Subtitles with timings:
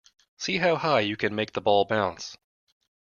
[0.35, 2.35] See how high you can make the ball bounce